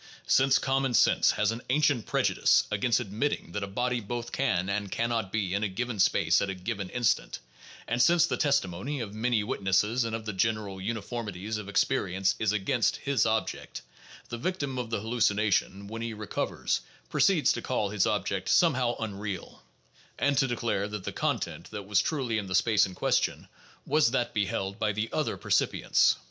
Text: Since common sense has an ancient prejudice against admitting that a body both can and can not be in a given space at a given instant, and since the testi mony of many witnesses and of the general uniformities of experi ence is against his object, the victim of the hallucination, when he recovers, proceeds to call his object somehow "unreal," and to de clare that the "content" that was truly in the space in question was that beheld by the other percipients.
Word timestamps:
Since 0.25 0.57
common 0.57 0.95
sense 0.95 1.29
has 1.33 1.51
an 1.51 1.61
ancient 1.69 2.07
prejudice 2.07 2.63
against 2.71 2.99
admitting 2.99 3.51
that 3.51 3.61
a 3.61 3.67
body 3.67 3.99
both 4.01 4.31
can 4.31 4.67
and 4.67 4.91
can 4.91 5.09
not 5.09 5.31
be 5.31 5.53
in 5.53 5.63
a 5.63 5.67
given 5.67 5.99
space 5.99 6.41
at 6.41 6.49
a 6.49 6.55
given 6.55 6.89
instant, 6.89 7.37
and 7.87 8.01
since 8.01 8.25
the 8.25 8.35
testi 8.35 8.67
mony 8.67 8.99
of 8.99 9.13
many 9.13 9.43
witnesses 9.43 10.03
and 10.03 10.15
of 10.15 10.25
the 10.25 10.33
general 10.33 10.81
uniformities 10.81 11.57
of 11.59 11.67
experi 11.67 12.15
ence 12.15 12.33
is 12.39 12.51
against 12.51 12.95
his 12.95 13.27
object, 13.27 13.83
the 14.29 14.39
victim 14.39 14.79
of 14.79 14.89
the 14.89 15.01
hallucination, 15.01 15.85
when 15.87 16.01
he 16.01 16.15
recovers, 16.15 16.81
proceeds 17.11 17.51
to 17.53 17.61
call 17.61 17.89
his 17.91 18.07
object 18.07 18.49
somehow 18.49 18.95
"unreal," 18.99 19.61
and 20.17 20.35
to 20.35 20.47
de 20.47 20.55
clare 20.55 20.87
that 20.87 21.03
the 21.03 21.11
"content" 21.13 21.69
that 21.69 21.85
was 21.85 22.01
truly 22.01 22.39
in 22.39 22.47
the 22.47 22.55
space 22.55 22.87
in 22.87 22.95
question 22.95 23.47
was 23.85 24.09
that 24.09 24.33
beheld 24.33 24.79
by 24.79 24.91
the 24.91 25.11
other 25.13 25.37
percipients. 25.37 26.15